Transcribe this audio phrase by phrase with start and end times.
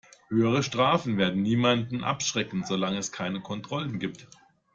[0.29, 4.27] Höhere Strafen werden niemanden abschrecken, solange es keine Kontrollen gibt.